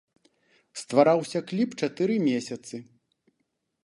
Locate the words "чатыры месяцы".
1.87-2.75